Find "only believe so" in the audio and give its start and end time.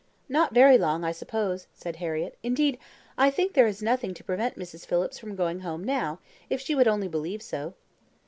6.87-7.75